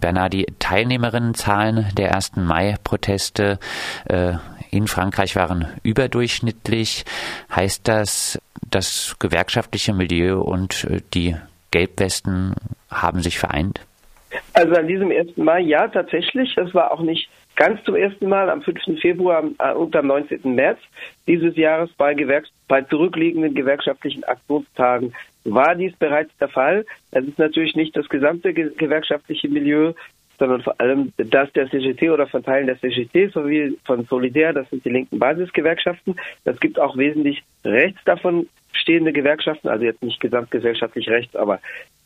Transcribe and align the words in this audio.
Bernard, 0.00 0.32
die 0.32 0.46
Teilnehmerinnenzahlen 0.58 1.86
der 1.96 2.14
1. 2.14 2.36
Mai-Proteste 2.36 3.58
äh, 4.08 4.32
in 4.70 4.86
Frankreich 4.86 5.36
waren 5.36 5.66
überdurchschnittlich. 5.82 7.04
Heißt 7.54 7.86
das, 7.86 8.40
das 8.70 9.16
gewerkschaftliche 9.18 9.92
Milieu 9.92 10.40
und 10.40 10.84
äh, 10.84 11.00
die 11.12 11.36
Gelbwesten 11.70 12.54
haben 12.90 13.20
sich 13.20 13.38
vereint? 13.38 13.80
Also 14.54 14.74
an 14.74 14.88
diesem 14.88 15.10
1. 15.10 15.36
Mai 15.36 15.60
ja, 15.60 15.86
tatsächlich. 15.88 16.56
Es 16.56 16.72
war 16.72 16.90
auch 16.90 17.02
nicht 17.02 17.28
ganz 17.54 17.84
zum 17.84 17.94
ersten 17.94 18.26
Mal 18.26 18.48
am 18.48 18.62
5. 18.62 18.98
Februar 19.02 19.44
äh, 19.58 19.74
und 19.74 19.94
am 19.96 20.06
19. 20.06 20.54
März 20.54 20.78
dieses 21.26 21.56
Jahres 21.56 21.90
bei, 21.98 22.14
Gewerks 22.14 22.48
bei 22.68 22.80
zurückliegenden 22.80 23.54
gewerkschaftlichen 23.54 24.24
Aktionstagen 24.24 25.12
war 25.44 25.74
dies 25.74 25.94
bereits 25.96 26.36
der 26.38 26.48
Fall. 26.48 26.84
Es 27.10 27.24
ist 27.24 27.38
natürlich 27.38 27.74
nicht 27.74 27.96
das 27.96 28.08
gesamte 28.08 28.52
gewerkschaftliche 28.54 29.48
Milieu, 29.48 29.92
sondern 30.38 30.62
vor 30.62 30.80
allem 30.80 31.12
das 31.16 31.52
der 31.52 31.70
CGT 31.70 32.10
oder 32.10 32.26
von 32.26 32.42
Teilen 32.42 32.66
der 32.66 32.80
CGT 32.80 33.32
sowie 33.32 33.78
von 33.84 34.04
Solidär, 34.04 34.52
das 34.52 34.68
sind 34.70 34.84
die 34.84 34.90
linken 34.90 35.18
Basisgewerkschaften. 35.18 36.16
Es 36.44 36.58
gibt 36.60 36.78
auch 36.78 36.96
wesentlich 36.96 37.42
rechts 37.64 38.00
davon 38.04 38.48
stehende 38.72 39.12
Gewerkschaften, 39.12 39.68
also 39.68 39.84
jetzt 39.84 40.02
nicht 40.02 40.20
gesamtgesellschaftlich 40.20 41.08
rechts, 41.08 41.36
aber 41.36 41.60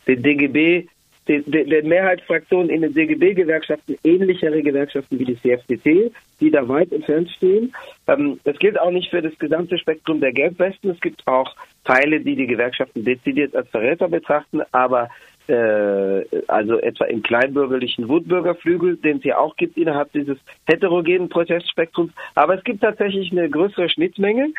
den 0.07 0.21
DGB, 0.21 0.87
der 1.27 1.83
Mehrheitsfraktionen 1.83 2.69
in 2.69 2.81
den 2.81 2.93
DGB-Gewerkschaften 2.93 3.97
ähnlichere 4.03 4.63
Gewerkschaften 4.63 5.19
wie 5.19 5.25
die 5.25 5.39
CFDT, 5.39 6.11
die 6.39 6.49
da 6.49 6.67
weit 6.67 6.91
entfernt 6.91 7.29
stehen. 7.29 7.73
Ähm, 8.07 8.39
das 8.45 8.57
gilt 8.57 8.79
auch 8.79 8.89
nicht 8.89 9.11
für 9.11 9.21
das 9.21 9.37
gesamte 9.37 9.77
Spektrum 9.77 10.21
der 10.21 10.33
Gelbwesten. 10.33 10.89
Es 10.89 10.99
gibt 10.99 11.27
auch 11.27 11.55
Teile, 11.83 12.19
die 12.19 12.35
die 12.35 12.47
Gewerkschaften 12.47 13.03
dezidiert 13.03 13.55
als 13.55 13.69
Verräter 13.69 14.07
betrachten, 14.07 14.61
aber 14.71 15.09
äh, 15.47 16.25
also 16.47 16.77
etwa 16.77 17.05
im 17.05 17.23
kleinbürgerlichen 17.23 18.07
Wutbürgerflügel, 18.07 18.97
den 18.97 19.17
es 19.17 19.23
ja 19.23 19.37
auch 19.37 19.55
gibt 19.55 19.77
innerhalb 19.77 20.11
dieses 20.13 20.37
heterogenen 20.67 21.29
Protestspektrums. 21.29 22.11
Aber 22.35 22.55
es 22.55 22.63
gibt 22.63 22.81
tatsächlich 22.81 23.31
eine 23.31 23.49
größere 23.49 23.89
Schnittmenge 23.89 24.49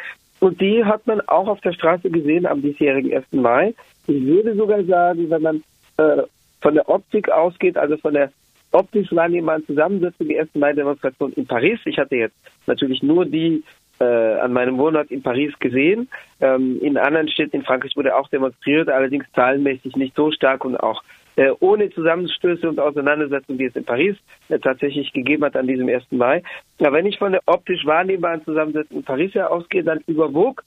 und 0.41 0.61
die 0.61 0.85
hat 0.85 1.07
man 1.07 1.21
auch 1.23 1.47
auf 1.47 1.61
der 1.61 1.73
Straße 1.73 2.11
gesehen 2.11 2.47
am 2.47 2.63
diesjährigen 2.63 3.13
1. 3.15 3.27
Mai. 3.33 3.75
Ich 4.07 4.25
würde 4.25 4.57
sogar 4.57 4.83
sagen, 4.85 5.31
wenn 5.31 5.43
man 5.43 5.63
äh, 5.99 6.23
von 6.61 6.75
der 6.75 6.89
Optik 6.89 7.31
ausgeht, 7.31 7.77
also 7.77 7.97
von 7.99 8.15
der 8.15 8.33
optisch 8.73 9.13
wahrnehmbaren 9.13 9.65
Zusammensetzung 9.67 10.29
der 10.29 10.43
1. 10.43 10.55
Mai-Demonstration 10.55 11.33
in 11.35 11.47
Paris. 11.47 11.79
Ich 11.85 11.99
hatte 11.99 12.17
jetzt 12.17 12.37
natürlich 12.67 13.03
nur 13.03 13.27
die 13.27 13.63
äh, 14.01 14.05
an 14.05 14.53
meinem 14.53 14.79
Wohnort 14.79 15.11
in 15.11 15.23
Paris 15.23 15.53
gesehen. 15.61 16.09
Ähm, 16.41 16.81
in 16.81 16.97
anderen 16.97 17.29
Städten 17.29 17.57
in 17.57 17.63
Frankreich 17.65 17.97
wurde 17.97 18.17
auch 18.17 18.29
demonstriert, 18.29 18.89
allerdings 18.89 19.25
zahlenmäßig 19.35 19.97
nicht 19.97 20.17
so 20.17 20.31
stark 20.33 20.65
und 20.65 20.77
auch 20.77 21.03
äh, 21.37 21.51
ohne 21.61 21.91
Zusammenstöße 21.91 22.69
und 22.69 22.81
Auseinandersetzungen, 22.81 23.59
die 23.59 23.67
es 23.67 23.77
in 23.77 23.85
Paris 23.85 24.17
äh, 24.49 24.59
tatsächlich 24.59 25.13
gegeben 25.13 25.45
hat 25.45 25.57
an 25.57 25.67
diesem 25.67 25.89
1. 25.89 26.05
Mai. 26.11 26.43
Ja, 26.79 26.93
wenn 26.93 27.07
ich 27.07 27.19
von 27.19 27.33
der 27.33 27.43
optisch 27.47 27.85
wahrnehmbaren 27.87 28.45
Zusammensetzung 28.45 28.99
in 28.99 29.05
Paris 29.05 29.35
her 29.35 29.51
ausgehe, 29.51 29.85
dann 29.85 30.01
überwog 30.07 30.65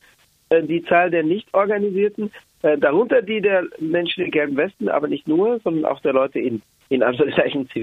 äh, 0.50 0.64
die 0.64 0.84
Zahl 0.84 1.10
der 1.10 1.24
nicht 1.24 1.54
organisierten 1.54 2.32
äh, 2.64 2.78
darunter 2.78 3.22
die 3.22 3.42
der 3.42 3.66
Menschen 3.80 4.24
in 4.24 4.32
gelben 4.32 4.58
Westen, 4.58 4.90
aber 4.90 5.08
nicht 5.08 5.28
nur, 5.28 5.60
sondern 5.60 5.86
auch 5.86 6.00
der 6.00 6.14
Leute 6.14 6.40
in, 6.40 6.62
in 6.90 7.04
Anführungszeichen 7.04 7.70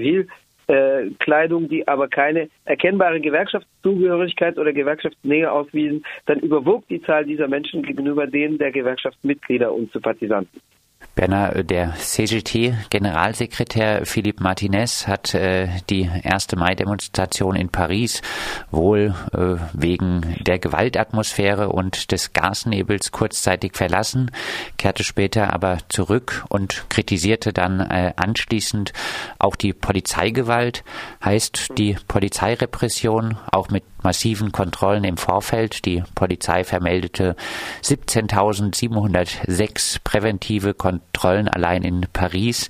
Zivilkleidung, 0.71 1.67
die 1.67 1.87
aber 1.87 2.07
keine 2.07 2.49
erkennbare 2.65 3.19
Gewerkschaftszugehörigkeit 3.19 4.57
oder 4.57 4.73
Gewerkschaftsnähe 4.73 5.51
auswiesen, 5.51 6.03
dann 6.25 6.39
überwog 6.39 6.87
die 6.87 7.01
Zahl 7.01 7.25
dieser 7.25 7.47
Menschen 7.47 7.83
gegenüber 7.83 8.27
denen 8.27 8.57
der 8.57 8.71
Gewerkschaftsmitglieder 8.71 9.73
und 9.73 9.91
Sympathisanten. 9.91 10.61
Berner, 11.21 11.63
der 11.63 11.93
CGT-Generalsekretär 11.97 14.07
Philippe 14.07 14.41
Martinez 14.41 15.05
hat 15.05 15.35
äh, 15.35 15.67
die 15.87 16.09
erste 16.23 16.55
Mai-Demonstration 16.55 17.55
in 17.55 17.69
Paris 17.69 18.23
wohl 18.71 19.13
äh, 19.31 19.57
wegen 19.73 20.35
der 20.39 20.57
Gewaltatmosphäre 20.57 21.69
und 21.69 22.11
des 22.11 22.33
Gasnebels 22.33 23.11
kurzzeitig 23.11 23.73
verlassen, 23.75 24.31
kehrte 24.77 25.03
später 25.03 25.53
aber 25.53 25.77
zurück 25.89 26.43
und 26.49 26.89
kritisierte 26.89 27.53
dann 27.53 27.81
äh, 27.81 28.13
anschließend 28.15 28.91
auch 29.37 29.55
die 29.55 29.73
Polizeigewalt, 29.73 30.83
heißt 31.23 31.77
die 31.77 31.97
Polizeirepression 32.07 33.37
auch 33.51 33.69
mit 33.69 33.83
massiven 34.03 34.51
Kontrollen 34.51 35.03
im 35.03 35.17
Vorfeld. 35.17 35.85
Die 35.85 36.01
Polizei 36.15 36.63
vermeldete 36.63 37.35
17.706 37.83 39.99
präventive 40.03 40.73
Kontrollen 40.73 41.47
allein 41.47 41.83
in 41.83 42.07
Paris. 42.11 42.69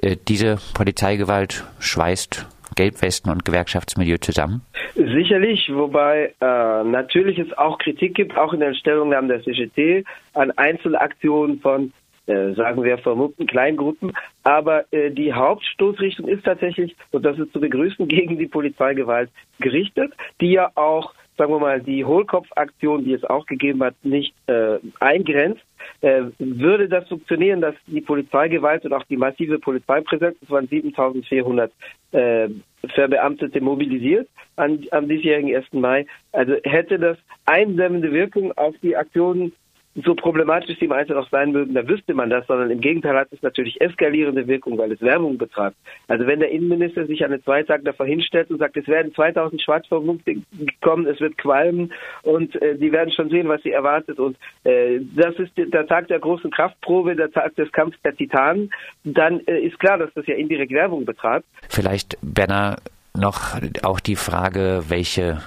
Äh, 0.00 0.16
diese 0.28 0.58
Polizeigewalt 0.74 1.62
schweißt 1.78 2.48
Gelbwesten 2.76 3.30
und 3.30 3.44
Gewerkschaftsmilieu 3.44 4.18
zusammen? 4.18 4.62
Sicherlich, 4.94 5.70
wobei 5.72 6.34
äh, 6.40 6.84
natürlich 6.84 7.38
es 7.38 7.56
auch 7.56 7.78
Kritik 7.78 8.14
gibt, 8.14 8.36
auch 8.36 8.52
in 8.52 8.60
den 8.60 8.74
Stellungnahmen 8.74 9.28
der 9.28 9.42
CGT, 9.42 10.04
an 10.34 10.50
Einzelaktionen 10.52 11.60
von 11.60 11.92
äh, 12.26 12.52
sagen 12.54 12.82
wir, 12.82 12.98
vermummten 12.98 13.46
Kleingruppen. 13.46 14.12
Aber 14.42 14.84
äh, 14.92 15.10
die 15.10 15.32
Hauptstoßrichtung 15.32 16.28
ist 16.28 16.44
tatsächlich, 16.44 16.96
und 17.10 17.24
das 17.24 17.38
ist 17.38 17.52
zu 17.52 17.60
begrüßen, 17.60 18.08
gegen 18.08 18.38
die 18.38 18.46
Polizeigewalt 18.46 19.30
gerichtet, 19.60 20.12
die 20.40 20.52
ja 20.52 20.70
auch, 20.74 21.14
sagen 21.36 21.52
wir 21.52 21.58
mal, 21.58 21.80
die 21.80 22.04
Hohlkopfaktion, 22.04 23.04
die 23.04 23.12
es 23.12 23.24
auch 23.24 23.46
gegeben 23.46 23.82
hat, 23.82 23.94
nicht 24.02 24.34
äh, 24.46 24.78
eingrenzt. 25.00 25.62
Äh, 26.00 26.22
würde 26.38 26.88
das 26.88 27.06
funktionieren, 27.08 27.60
dass 27.60 27.74
die 27.86 28.00
Polizeigewalt 28.00 28.84
und 28.84 28.94
auch 28.94 29.04
die 29.04 29.18
massive 29.18 29.58
Polizeipräsenz, 29.58 30.36
es 30.40 30.50
waren 30.50 30.68
7400 30.68 31.72
äh, 32.12 32.48
Verbeamtete 32.94 33.60
mobilisiert 33.60 34.28
an, 34.56 34.84
am 34.92 35.08
diesjährigen 35.08 35.54
1. 35.54 35.72
Mai, 35.72 36.06
also 36.32 36.54
hätte 36.64 36.98
das 36.98 37.18
einsemmende 37.44 38.12
Wirkung 38.12 38.52
auf 38.52 38.74
die 38.82 38.96
Aktionen 38.96 39.52
so 39.94 40.14
problematisch 40.14 40.78
die 40.78 40.90
Einzelnen 40.90 41.22
auch 41.22 41.28
sein 41.30 41.52
mögen, 41.52 41.74
da 41.74 41.86
wüsste 41.86 42.14
man 42.14 42.30
das, 42.30 42.46
sondern 42.46 42.70
im 42.70 42.80
Gegenteil 42.80 43.16
hat 43.16 43.28
es 43.30 43.42
natürlich 43.42 43.80
eskalierende 43.80 44.46
Wirkung, 44.46 44.76
weil 44.76 44.92
es 44.92 45.00
Werbung 45.00 45.38
betreibt. 45.38 45.76
Also 46.08 46.26
wenn 46.26 46.40
der 46.40 46.50
Innenminister 46.50 47.06
sich 47.06 47.24
an 47.24 47.30
den 47.30 47.42
zwei 47.42 47.62
Tagen 47.62 47.84
davor 47.84 48.06
hinstellt 48.06 48.50
und 48.50 48.58
sagt, 48.58 48.76
es 48.76 48.88
werden 48.88 49.14
2000 49.14 49.62
Schwarzvermummte 49.62 50.36
kommen, 50.80 51.06
es 51.06 51.20
wird 51.20 51.38
qualmen 51.38 51.92
und 52.22 52.60
äh, 52.60 52.76
die 52.76 52.90
werden 52.92 53.12
schon 53.12 53.30
sehen, 53.30 53.48
was 53.48 53.62
sie 53.62 53.70
erwartet 53.70 54.18
und 54.18 54.36
äh, 54.64 55.00
das 55.14 55.36
ist 55.36 55.52
der 55.56 55.86
Tag 55.86 56.08
der 56.08 56.18
großen 56.18 56.50
Kraftprobe, 56.50 57.14
der 57.14 57.30
Tag 57.30 57.54
des 57.56 57.70
Kampfs 57.70 57.98
der 58.02 58.16
Titanen, 58.16 58.72
dann 59.04 59.40
äh, 59.46 59.60
ist 59.60 59.78
klar, 59.78 59.98
dass 59.98 60.12
das 60.14 60.26
ja 60.26 60.34
indirekt 60.34 60.72
Werbung 60.72 61.04
betreibt. 61.04 61.46
Vielleicht, 61.68 62.18
Benner, 62.20 62.76
noch 63.16 63.56
auch 63.82 64.00
die 64.00 64.16
Frage, 64.16 64.84
welche 64.88 65.40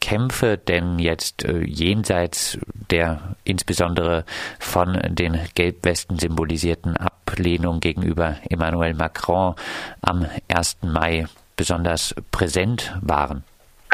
Kämpfe 0.00 0.58
denn 0.58 0.98
jetzt 0.98 1.44
äh, 1.44 1.64
jenseits 1.64 2.58
der 2.90 3.36
insbesondere 3.44 4.24
von 4.58 4.98
den 5.08 5.38
Gelbwesten 5.54 6.18
symbolisierten 6.18 6.96
Ablehnung 6.96 7.80
gegenüber 7.80 8.36
Emmanuel 8.50 8.94
Macron 8.94 9.54
am 10.02 10.26
1. 10.48 10.78
Mai 10.82 11.26
besonders 11.56 12.14
präsent 12.30 12.94
waren? 13.02 13.44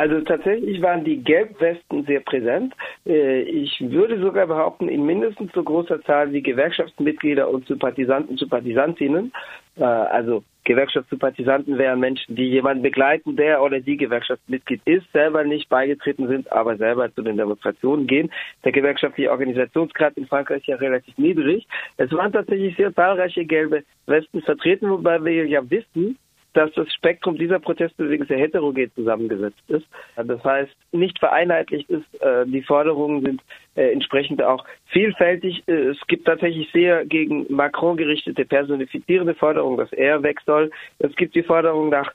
Also 0.00 0.20
tatsächlich 0.20 0.80
waren 0.80 1.02
die 1.02 1.16
Gelbwesten 1.24 2.04
sehr 2.04 2.20
präsent. 2.20 2.72
Äh, 3.04 3.40
ich 3.40 3.80
würde 3.80 4.20
sogar 4.20 4.46
behaupten, 4.46 4.88
in 4.88 5.04
mindestens 5.04 5.50
so 5.52 5.64
großer 5.64 6.00
Zahl 6.02 6.32
wie 6.32 6.40
Gewerkschaftsmitglieder 6.40 7.50
und 7.50 7.66
Sympathisanten, 7.66 8.36
Sympathisantinnen. 8.36 9.32
Äh, 9.76 9.82
also 9.82 10.44
Gewerkschaftssympathisanten 10.68 11.78
wären 11.78 11.98
Menschen, 11.98 12.36
die 12.36 12.44
jemanden 12.44 12.82
begleiten, 12.82 13.36
der 13.36 13.62
oder 13.62 13.80
die 13.80 13.96
Gewerkschaftsmitglied 13.96 14.82
ist, 14.84 15.10
selber 15.12 15.42
nicht 15.42 15.70
beigetreten 15.70 16.28
sind, 16.28 16.52
aber 16.52 16.76
selber 16.76 17.12
zu 17.14 17.22
den 17.22 17.38
Demonstrationen 17.38 18.06
gehen. 18.06 18.30
Der 18.64 18.72
gewerkschaftliche 18.72 19.30
Organisationsgrad 19.30 20.18
in 20.18 20.26
Frankreich 20.26 20.58
ist 20.58 20.66
ja 20.66 20.76
relativ 20.76 21.16
niedrig. 21.16 21.66
Es 21.96 22.12
waren 22.12 22.32
tatsächlich 22.32 22.76
sehr 22.76 22.94
zahlreiche 22.94 23.46
gelbe 23.46 23.82
Westen 24.04 24.42
vertreten, 24.42 24.90
wobei 24.90 25.24
wir 25.24 25.46
ja 25.46 25.68
wissen, 25.70 26.18
dass 26.52 26.70
das 26.72 26.92
Spektrum 26.92 27.38
dieser 27.38 27.60
Protestbewegung 27.60 28.26
sehr 28.26 28.38
heterogen 28.38 28.90
zusammengesetzt 28.94 29.62
ist. 29.68 29.86
Das 30.16 30.42
heißt, 30.44 30.74
nicht 30.92 31.18
vereinheitlicht 31.18 31.88
ist. 31.88 32.20
Äh, 32.20 32.46
die 32.46 32.62
Forderungen 32.62 33.24
sind 33.24 33.40
äh, 33.78 33.92
entsprechend 33.92 34.42
auch 34.42 34.64
vielfältig. 34.86 35.62
Äh, 35.68 35.90
es 35.90 35.98
gibt 36.08 36.26
tatsächlich 36.26 36.68
sehr 36.72 37.06
gegen 37.06 37.46
Macron 37.48 37.96
gerichtete 37.96 38.44
personifizierende 38.44 39.34
Forderungen, 39.34 39.78
dass 39.78 39.92
er 39.92 40.22
weg 40.24 40.40
soll. 40.44 40.70
Es 40.98 41.14
gibt 41.14 41.36
die 41.36 41.44
Forderung 41.44 41.88
nach 41.88 42.12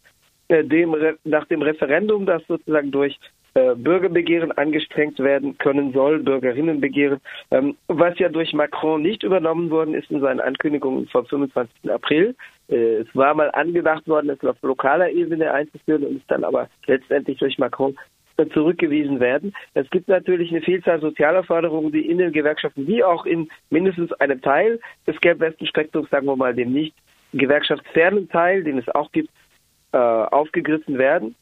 dem, 0.50 0.96
nach 1.24 1.46
dem 1.46 1.62
Referendum, 1.62 2.26
das 2.26 2.46
sozusagen 2.48 2.92
durch 2.92 3.18
äh, 3.56 3.76
Bürgerbegehren 3.76 4.52
angestrengt 4.52 5.20
werden 5.20 5.58
können 5.58 5.94
soll, 5.94 6.20
Bürgerinnenbegehren, 6.20 7.22
ähm, 7.52 7.78
was 7.88 8.18
ja 8.20 8.28
durch 8.28 8.52
Macron 8.52 9.02
nicht 9.02 9.24
übernommen 9.24 9.70
worden 9.70 9.94
ist 9.94 10.12
in 10.12 10.22
seinen 10.22 10.40
Ankündigungen 10.42 11.08
vom 11.08 11.26
25. 11.28 11.92
April. 11.92 12.36
Äh, 12.68 12.96
es 13.02 13.16
war 13.16 13.36
mal 13.36 13.52
angedacht 13.52 14.08
worden, 14.08 14.32
es 14.32 14.44
auf 14.44 14.58
lokaler 14.64 15.12
Ebene 15.12 15.54
einzuführen 15.54 16.04
und 16.04 16.18
ist 16.18 16.30
dann 16.32 16.44
aber 16.44 16.68
letztendlich 16.88 17.38
durch 17.38 17.58
Macron 17.60 17.96
zurückgewiesen 18.54 19.20
werden. 19.20 19.54
Es 19.74 19.90
gibt 19.90 20.08
natürlich 20.08 20.52
eine 20.52 20.62
Vielzahl 20.62 21.00
sozialer 21.00 21.44
Forderungen, 21.44 21.92
die 21.92 22.10
in 22.10 22.18
den 22.18 22.32
Gewerkschaften 22.32 22.88
wie 22.88 23.04
auch 23.04 23.26
in 23.26 23.50
mindestens 23.70 24.12
einem 24.14 24.42
Teil 24.42 24.80
des 25.08 25.20
gelb-westen 25.22 25.68
Spektrums, 25.68 26.10
sagen 26.10 26.26
wir 26.26 26.36
mal, 26.36 26.54
dem 26.54 26.72
nicht 26.72 26.96
gewerkschaftsfernen 27.34 28.30
Teil, 28.30 28.64
den 28.64 28.78
es 28.78 28.88
auch 28.90 29.12
gibt, 29.12 29.30
äh, 29.92 29.98
aufgegriffen 29.98 30.98
werden. 30.98 31.36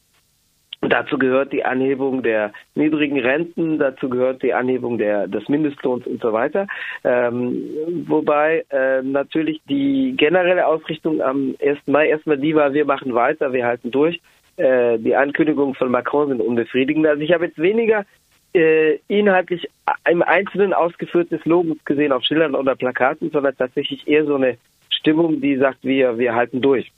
Dazu 0.82 1.16
gehört 1.16 1.52
die 1.52 1.64
Anhebung 1.64 2.24
der 2.24 2.52
niedrigen 2.74 3.20
Renten, 3.20 3.78
dazu 3.78 4.08
gehört 4.08 4.42
die 4.42 4.52
Anhebung 4.52 4.98
der, 4.98 5.28
des 5.28 5.48
Mindestlohns 5.48 6.04
und 6.08 6.20
so 6.20 6.32
weiter. 6.32 6.66
Ähm, 7.04 7.70
wobei 8.08 8.64
äh, 8.70 9.00
natürlich 9.02 9.60
die 9.68 10.14
generelle 10.16 10.66
Ausrichtung 10.66 11.22
am 11.22 11.54
1. 11.62 11.78
Mai 11.86 12.08
erstmal 12.08 12.38
die 12.38 12.56
war, 12.56 12.74
wir 12.74 12.84
machen 12.84 13.14
weiter, 13.14 13.52
wir 13.52 13.64
halten 13.64 13.92
durch. 13.92 14.20
Äh, 14.56 14.98
die 14.98 15.16
Ankündigungen 15.16 15.74
von 15.74 15.90
Macron 15.90 16.28
sind 16.28 16.40
unbefriedigend. 16.40 17.06
Also 17.06 17.22
ich 17.22 17.32
habe 17.32 17.46
jetzt 17.46 17.58
weniger 17.58 18.04
äh, 18.54 18.98
inhaltlich 19.08 19.68
im 20.08 20.22
Einzelnen 20.22 20.74
ausgeführtes 20.74 21.44
Logos 21.44 21.78
gesehen 21.84 22.12
auf 22.12 22.22
Schildern 22.24 22.54
oder 22.54 22.76
Plakaten, 22.76 23.30
sondern 23.30 23.56
tatsächlich 23.56 24.06
eher 24.06 24.26
so 24.26 24.34
eine 24.34 24.58
Stimmung, 24.90 25.40
die 25.40 25.56
sagt, 25.56 25.78
wir, 25.82 26.18
wir 26.18 26.34
halten 26.34 26.60
durch 26.60 26.92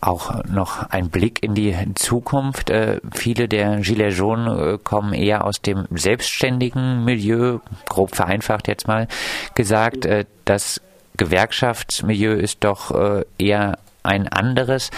auch 0.00 0.44
noch 0.44 0.90
ein 0.90 1.08
Blick 1.08 1.42
in 1.42 1.54
die 1.54 1.74
Zukunft. 1.94 2.70
Äh, 2.70 3.00
viele 3.14 3.48
der 3.48 3.80
Gilets 3.80 4.18
jaunes 4.18 4.60
äh, 4.60 4.78
kommen 4.82 5.14
eher 5.14 5.44
aus 5.46 5.62
dem 5.62 5.86
selbstständigen 5.90 7.04
Milieu, 7.04 7.60
grob 7.88 8.14
vereinfacht 8.14 8.68
jetzt 8.68 8.86
mal 8.86 9.08
gesagt. 9.54 10.04
Äh, 10.04 10.26
das 10.44 10.80
Gewerkschaftsmilieu 11.16 12.34
ist 12.34 12.64
doch 12.64 12.90
äh, 12.90 13.24
eher 13.38 13.78
ein 14.02 14.28
anderes. 14.28 14.90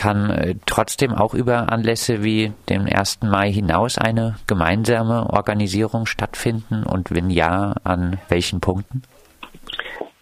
Kann 0.00 0.30
äh, 0.30 0.54
trotzdem 0.64 1.12
auch 1.12 1.34
über 1.34 1.70
Anlässe 1.70 2.24
wie 2.24 2.52
den 2.70 2.88
1. 2.90 3.20
Mai 3.22 3.52
hinaus 3.52 3.98
eine 3.98 4.36
gemeinsame 4.46 5.28
Organisierung 5.28 6.06
stattfinden 6.06 6.84
und 6.84 7.14
wenn 7.14 7.28
ja, 7.28 7.74
an 7.84 8.18
welchen 8.30 8.62
Punkten? 8.62 9.02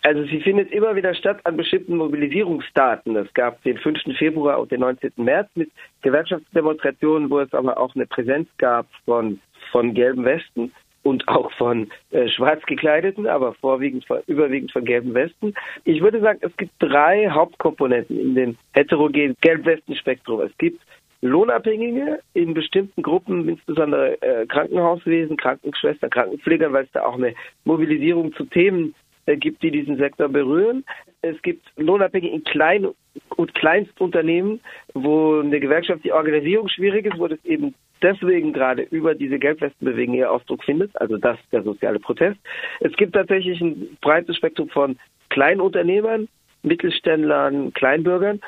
Also 0.03 0.25
sie 0.25 0.41
findet 0.41 0.73
immer 0.73 0.97
wieder 0.97 1.15
statt 1.15 1.39
an 1.45 1.57
bestimmten 1.57 1.97
Mobilisierungsdaten. 1.97 3.15
Es 3.15 3.33
gab 3.35 3.63
den 3.63 3.79
5. 3.79 4.17
Februar 4.19 4.59
und 4.59 4.73
den 4.73 4.81
19. 4.81 5.13
März 5.17 5.49
mit 5.55 5.71
Gewerkschaftsdemonstrationen, 6.03 7.31
wo 7.31 7.39
es 7.39 7.55
aber 7.55 7.79
auch 7.79 7.95
eine 7.95 8.07
Präsenz 8.07 8.49
gab 8.59 8.87
von, 9.05 9.39
von 9.71 9.95
gelben 9.95 10.25
Westen 10.25 10.73
und 11.09 11.27
auch 11.27 11.51
von 11.53 11.91
äh, 12.11 12.29
schwarz 12.29 12.63
gekleideten, 12.67 13.27
aber 13.27 13.55
vorwiegend 13.55 14.05
von, 14.05 14.19
überwiegend 14.27 14.73
von 14.73 14.85
gelben 14.85 15.15
Westen. 15.15 15.55
Ich 15.85 16.03
würde 16.03 16.21
sagen, 16.21 16.39
es 16.43 16.55
gibt 16.57 16.73
drei 16.79 17.29
Hauptkomponenten 17.31 18.19
in 18.19 18.35
dem 18.35 18.57
heterogenen 18.73 19.37
Gelb-Westen-Spektrum. 19.41 20.43
Es 20.43 20.57
gibt 20.59 20.83
Lohnabhängige 21.21 22.21
in 22.35 22.55
bestimmten 22.55 23.03
Gruppen, 23.03 23.49
insbesondere 23.49 24.21
äh, 24.23 24.47
Krankenhauswesen, 24.47 25.37
Krankenschwestern, 25.37 26.11
Krankenpfleger, 26.11 26.73
weil 26.73 26.85
es 26.85 26.93
da 26.93 27.05
auch 27.05 27.15
eine 27.17 27.35
Mobilisierung 27.65 28.33
zu 28.35 28.45
Themen 28.45 28.95
äh, 29.27 29.37
gibt, 29.37 29.63
die 29.63 29.71
diesen 29.71 29.97
Sektor 29.97 30.29
berühren. 30.29 30.85
Es 31.23 31.41
gibt 31.43 31.67
Lohnabhängige 31.77 32.33
in 32.33 32.45
Klein- 32.45 32.89
und 33.37 33.55
Kleinstunternehmen, 33.55 34.61
wo 34.95 35.41
eine 35.41 35.59
gewerkschaftliche 35.59 36.15
Organisierung 36.15 36.69
schwierig 36.69 37.07
ist, 37.07 37.19
wo 37.19 37.27
das 37.27 37.45
eben 37.45 37.75
deswegen 38.03 38.53
gerade 38.53 38.83
über 38.83 39.15
diese 39.15 39.39
Gelbwestenbewegung 39.39 40.15
ihr 40.15 40.31
Ausdruck 40.31 40.65
findet, 40.65 40.91
also 41.01 41.17
das 41.17 41.39
der 41.53 41.63
soziale 41.63 41.99
Protest. 41.99 42.39
Es 42.81 42.93
gibt 42.97 43.15
tatsächlich 43.15 43.61
ein 43.61 43.97
breites 44.01 44.37
Spektrum 44.37 44.69
von 44.69 44.99
Kleinunternehmern, 45.31 46.29
Mittelständlern, 46.63 47.73
Kleinbürgern, 47.73 48.41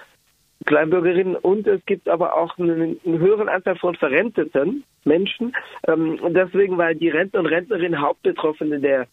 Kleinbürgerinnen 0.66 1.36
und 1.36 1.66
es 1.66 1.84
gibt 1.86 2.08
aber 2.08 2.36
auch 2.36 2.58
einen, 2.58 3.00
einen 3.04 3.18
höheren 3.18 3.48
Anteil 3.48 3.76
von 3.76 3.94
verrenteten 3.94 4.84
Menschen. 5.04 5.54
Ähm, 5.88 6.18
deswegen, 6.30 6.76
weil 6.76 6.94
die 6.94 7.08
Rentner 7.08 7.40
und 7.40 7.46
Rentnerinnen 7.46 8.00
Hauptbetroffene 8.00 8.78
der 8.80 9.06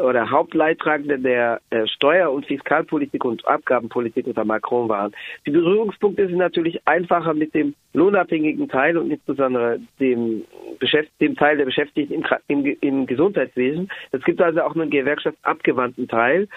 oder 0.00 0.30
Hauptleidtragende 0.30 1.18
der 1.18 1.60
äh, 1.70 1.86
Steuer- 1.86 2.32
und 2.32 2.46
Fiskalpolitik 2.46 3.24
und 3.24 3.46
Abgabenpolitik 3.46 4.26
unter 4.26 4.44
Macron 4.44 4.88
waren. 4.88 5.12
Die 5.46 5.50
Berührungspunkte 5.50 6.26
sind 6.26 6.38
natürlich 6.38 6.80
einfacher 6.86 7.34
mit 7.34 7.54
dem 7.54 7.74
lohnabhängigen 7.92 8.68
Teil 8.68 8.96
und 8.96 9.10
insbesondere 9.10 9.80
dem, 9.98 10.44
Beschäft 10.78 11.10
dem 11.20 11.36
Teil 11.36 11.56
der 11.56 11.66
Beschäftigten 11.66 12.14
im, 12.14 12.64
im, 12.64 12.76
im 12.80 13.06
Gesundheitswesen. 13.06 13.90
Es 14.12 14.22
gibt 14.24 14.40
also 14.40 14.62
auch 14.62 14.74
einen 14.74 14.90
gewerkschaftsabgewandten 14.90 16.08
Teil. 16.08 16.48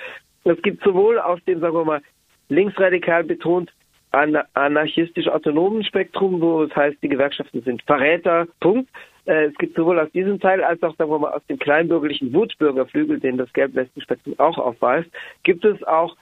Es 0.45 0.61
gibt 0.61 0.83
sowohl 0.83 1.19
aus 1.19 1.39
dem, 1.45 1.59
sagen 1.59 1.75
wir 1.75 1.85
mal, 1.85 2.01
linksradikal 2.49 3.23
betont 3.23 3.71
anarchistisch-autonomen 4.11 5.83
Spektrum, 5.83 6.39
wo 6.39 6.63
es 6.63 6.75
heißt, 6.75 6.97
die 7.01 7.09
Gewerkschaften 7.09 7.63
sind 7.63 7.81
Verräter, 7.83 8.47
Punkt. 8.59 8.89
Äh, 9.25 9.45
es 9.45 9.55
gibt 9.55 9.75
sowohl 9.75 9.99
aus 9.99 10.11
diesem 10.11 10.39
Teil 10.39 10.63
als 10.63 10.81
auch, 10.83 10.95
sagen 10.95 11.11
wir 11.11 11.19
mal, 11.19 11.33
aus 11.33 11.45
dem 11.47 11.59
kleinbürgerlichen 11.59 12.33
Wutbürgerflügel, 12.33 13.19
den 13.19 13.37
das 13.37 13.51
Gelbwestenspektrum 13.53 14.37
auch 14.37 14.57
aufweist, 14.57 15.09
gibt 15.43 15.65
es 15.65 15.81
auch 15.83 16.15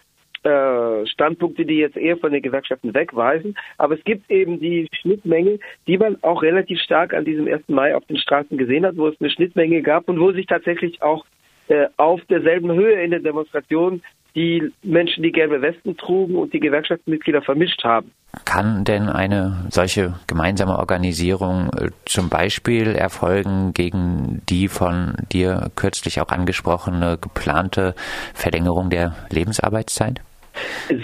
äh, 0.44 1.06
Standpunkte, 1.06 1.65
die 1.65 1.77
jetzt 1.77 1.98
eher 1.98 2.18
von 2.18 2.31
den 2.31 2.42
Gewerkschaften 2.42 2.94
wegweisen. 2.94 3.56
Aber 3.77 3.95
es 3.95 4.03
gibt 4.03 4.30
eben 4.31 4.59
die 4.59 4.88
Schnittmenge, 5.00 5.59
die 5.88 5.98
man 5.98 6.18
auch 6.24 6.42
relativ 6.42 6.80
stark 6.80 7.13
an 7.13 7.25
diesem 7.25 7.48
1. 7.48 7.68
Mai 7.68 7.95
auf 7.95 8.06
den 8.06 8.18
Straßen 8.18 8.57
gesehen 8.57 8.86
hat, 8.86 8.98
wo 8.98 9.07
es 9.07 9.19
eine 9.19 9.30
Schnittmenge 9.30 9.81
gab 9.81 10.09
und 10.09 10.19
wo 10.19 10.31
sich 10.31 10.48
tatsächlich 10.48 11.01
auch 11.01 11.25
äh, 11.68 11.88
auf 11.98 12.21
derselben 12.25 12.71
Höhe 12.71 13.03
in 13.03 13.12
der 13.12 13.19
Demonstration 13.19 14.01
die 14.33 14.71
Menschen, 14.81 15.24
die 15.24 15.31
gelbe 15.31 15.62
Westen 15.62 15.95
trugen 15.98 16.36
und 16.36 16.53
die 16.53 16.59
Gewerkschaftsmitglieder 16.59 17.42
vermischt 17.42 17.83
haben. 17.83 18.12
Kann 18.45 18.85
denn 18.85 19.09
eine 19.09 19.65
solche 19.69 20.13
gemeinsame 20.27 20.79
Organisierung 20.79 21.69
äh, 21.73 21.89
zum 22.05 22.29
Beispiel 22.29 22.95
erfolgen 22.95 23.73
gegen 23.73 24.41
die 24.47 24.69
von 24.69 25.15
dir 25.31 25.69
kürzlich 25.75 26.21
auch 26.21 26.29
angesprochene 26.29 27.17
geplante 27.19 27.93
Verlängerung 28.33 28.89
der 28.89 29.15
Lebensarbeitszeit? 29.29 30.21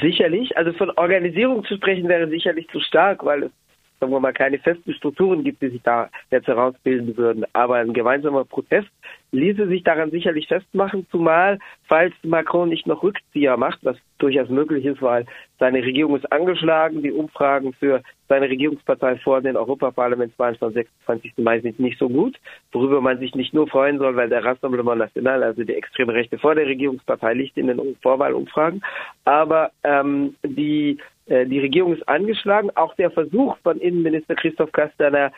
Sicherlich. 0.01 0.57
Also 0.57 0.73
von 0.73 0.89
Organisierung 0.91 1.65
zu 1.65 1.75
sprechen 1.75 2.07
wäre 2.07 2.29
sicherlich 2.29 2.67
zu 2.69 2.79
stark, 2.79 3.25
weil 3.25 3.43
es 3.43 3.51
sagen 3.99 4.11
wir 4.11 4.19
mal, 4.19 4.33
keine 4.33 4.59
festen 4.59 4.93
Strukturen 4.93 5.43
gibt, 5.43 5.61
die 5.61 5.69
sich 5.69 5.81
da 5.83 6.09
jetzt 6.31 6.47
herausbilden 6.47 7.17
würden. 7.17 7.45
Aber 7.53 7.75
ein 7.75 7.93
gemeinsamer 7.93 8.45
Protest 8.45 8.89
ließe 9.31 9.67
sich 9.67 9.83
daran 9.83 10.11
sicherlich 10.11 10.47
festmachen, 10.47 11.07
zumal 11.11 11.59
falls 11.87 12.13
Macron 12.23 12.69
nicht 12.69 12.87
noch 12.87 13.03
Rückzieher 13.03 13.57
macht, 13.57 13.79
was 13.83 13.97
durchaus 14.19 14.49
möglich 14.49 14.85
ist, 14.85 15.01
weil 15.01 15.25
seine 15.59 15.79
Regierung 15.79 16.15
ist 16.15 16.31
angeschlagen, 16.31 17.01
die 17.01 17.11
Umfragen 17.11 17.73
für 17.73 18.01
seine 18.29 18.49
Regierungspartei 18.49 19.17
vor 19.17 19.41
den 19.41 19.55
Europaparlamentswahlen 19.55 20.57
vom 20.57 20.73
26. 20.73 21.33
Mai 21.37 21.61
sind 21.61 21.79
nicht 21.79 21.97
so 21.97 22.09
gut, 22.09 22.37
worüber 22.71 23.01
man 23.01 23.19
sich 23.19 23.35
nicht 23.35 23.53
nur 23.53 23.67
freuen 23.67 23.99
soll, 23.99 24.15
weil 24.15 24.29
der 24.29 24.43
Rassemblement 24.43 24.99
National, 24.99 25.43
also 25.43 25.63
die 25.63 25.73
extreme 25.75 26.13
Rechte 26.13 26.37
vor 26.37 26.55
der 26.55 26.67
Regierungspartei 26.67 27.33
liegt 27.33 27.57
in 27.57 27.67
den 27.67 27.97
Vorwahlumfragen, 28.01 28.83
aber 29.25 29.71
ähm, 29.83 30.35
die 30.43 30.97
die 31.27 31.59
Regierung 31.59 31.93
ist 31.93 32.07
angeschlagen. 32.07 32.69
Auch 32.75 32.95
der 32.95 33.11
Versuch 33.11 33.57
von 33.63 33.79
Innenminister 33.79 34.35
Christoph 34.35 34.71
Castaner, 34.71 35.31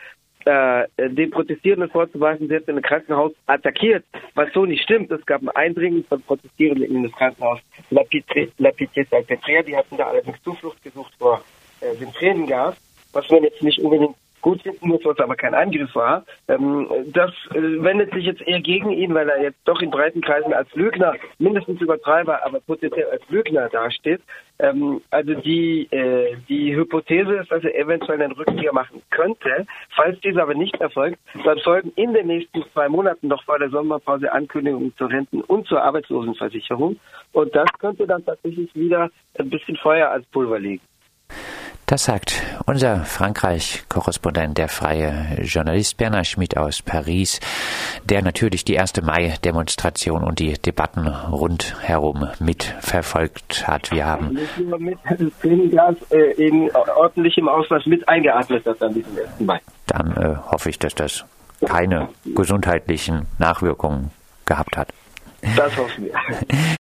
äh, 0.44 0.86
den 0.96 1.30
Protestierenden 1.30 1.90
vorzuweisen, 1.90 2.48
sie 2.48 2.54
hätte 2.54 2.72
ein 2.72 2.80
Krankenhaus 2.80 3.32
attackiert, 3.46 4.04
was 4.34 4.50
so 4.54 4.64
nicht 4.64 4.82
stimmt. 4.82 5.10
Es 5.10 5.24
gab 5.26 5.42
ein 5.42 5.50
Eindringen 5.50 6.04
von 6.04 6.22
Protestierenden 6.22 6.84
in 6.84 7.02
das 7.02 7.12
Krankenhaus 7.12 7.60
La 7.90 8.02
Pitié 8.02 8.48
Salpêtrière. 8.58 9.62
Die 9.62 9.76
hatten 9.76 9.96
da 9.96 10.06
allerdings 10.06 10.42
Zuflucht 10.42 10.82
gesucht 10.82 11.12
vor 11.18 11.42
äh, 11.80 11.94
Tränengas, 12.18 12.76
was 13.12 13.28
man 13.30 13.42
jetzt 13.44 13.62
nicht 13.62 13.78
unbedingt 13.80 14.16
gut 14.40 14.62
finden 14.62 14.88
muss, 14.88 15.04
was 15.04 15.18
aber 15.18 15.36
kein 15.36 15.54
Angriff 15.54 15.94
war. 15.94 16.24
Ähm, 16.48 16.88
das 17.12 17.30
äh, 17.50 17.82
wendet 17.82 18.12
sich 18.12 18.24
jetzt 18.24 18.42
eher 18.42 18.60
gegen 18.60 18.90
ihn, 18.90 19.14
weil 19.14 19.28
er 19.28 19.42
jetzt 19.42 19.60
doch 19.64 19.80
in 19.80 19.90
breiten 19.90 20.20
Kreisen 20.20 20.52
als 20.52 20.72
Lügner, 20.74 21.14
mindestens 21.38 21.80
Übertreiber, 21.80 22.44
aber 22.44 22.60
potenziell 22.60 23.06
als 23.10 23.22
Lügner 23.28 23.68
dasteht. 23.68 24.20
Ähm, 24.58 25.00
also 25.10 25.34
die, 25.34 25.88
äh, 25.90 26.36
die 26.48 26.74
Hypothese 26.76 27.36
ist, 27.36 27.50
dass 27.50 27.64
er 27.64 27.74
eventuell 27.74 28.20
einen 28.20 28.32
Rückkehr 28.32 28.72
machen 28.72 29.02
könnte. 29.10 29.66
Falls 29.94 30.20
dies 30.20 30.36
aber 30.36 30.54
nicht 30.54 30.80
erfolgt, 30.80 31.18
dann 31.44 31.58
folgen 31.60 31.92
in 31.96 32.12
den 32.12 32.26
nächsten 32.26 32.64
zwei 32.72 32.88
Monaten 32.88 33.28
noch 33.28 33.42
vor 33.44 33.58
der 33.58 33.70
Sommerpause 33.70 34.32
Ankündigungen 34.32 34.94
zur 34.96 35.10
Renten- 35.10 35.42
und 35.42 35.66
zur 35.66 35.82
Arbeitslosenversicherung. 35.82 36.98
Und 37.32 37.54
das 37.54 37.68
könnte 37.78 38.06
dann 38.06 38.24
tatsächlich 38.24 38.74
wieder 38.74 39.10
ein 39.38 39.50
bisschen 39.50 39.76
Feuer 39.76 40.10
als 40.10 40.26
Pulver 40.26 40.58
legen. 40.58 40.82
Das 41.90 42.04
sagt 42.04 42.40
unser 42.66 43.00
Frankreich-Korrespondent, 43.00 44.58
der 44.58 44.68
freie 44.68 45.42
Journalist 45.42 45.96
Bernhard 45.96 46.28
Schmidt 46.28 46.56
aus 46.56 46.82
Paris, 46.82 47.40
der 48.04 48.22
natürlich 48.22 48.64
die 48.64 48.78
1. 48.78 49.02
Mai-Demonstration 49.02 50.22
und 50.22 50.38
die 50.38 50.52
Debatten 50.52 51.08
rundherum 51.08 52.28
mitverfolgt 52.38 53.66
hat. 53.66 53.90
Wir 53.90 54.06
haben 54.06 54.38
mit 54.78 54.98
Tränengas 55.42 55.96
äh, 56.12 56.30
in 56.34 56.70
ordentlichem 56.70 57.48
Ausmaß 57.48 57.86
mit 57.86 58.08
eingeatmet 58.08 58.64
hat 58.66 58.80
an 58.84 58.94
diesem 58.94 59.18
1. 59.18 59.40
Mai. 59.40 59.60
Dann 59.88 60.12
äh, 60.16 60.36
hoffe 60.48 60.70
ich, 60.70 60.78
dass 60.78 60.94
das 60.94 61.24
keine 61.66 62.08
gesundheitlichen 62.24 63.26
Nachwirkungen 63.40 64.12
gehabt 64.46 64.76
hat. 64.76 64.92
Das 65.56 65.76
hoffen 65.76 66.04
wir. 66.04 66.14